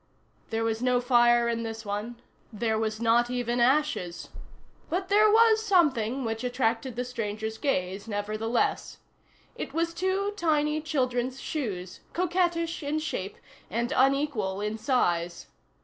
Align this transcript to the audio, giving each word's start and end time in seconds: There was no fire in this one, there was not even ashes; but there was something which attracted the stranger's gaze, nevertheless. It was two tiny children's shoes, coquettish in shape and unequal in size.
There 0.49 0.63
was 0.63 0.81
no 0.81 0.99
fire 0.99 1.47
in 1.47 1.61
this 1.61 1.85
one, 1.85 2.15
there 2.51 2.79
was 2.79 2.99
not 2.99 3.29
even 3.29 3.59
ashes; 3.59 4.29
but 4.89 5.09
there 5.09 5.29
was 5.29 5.63
something 5.63 6.25
which 6.25 6.43
attracted 6.43 6.95
the 6.95 7.05
stranger's 7.05 7.59
gaze, 7.59 8.07
nevertheless. 8.07 8.97
It 9.55 9.75
was 9.75 9.93
two 9.93 10.33
tiny 10.35 10.81
children's 10.81 11.39
shoes, 11.39 11.99
coquettish 12.13 12.81
in 12.81 12.97
shape 12.97 13.37
and 13.69 13.93
unequal 13.95 14.59
in 14.59 14.79
size. 14.79 15.45